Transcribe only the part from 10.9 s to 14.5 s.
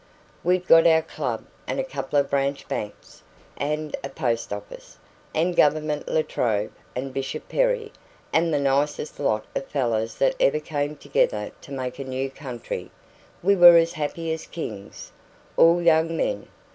together to make a new country. We were as happy as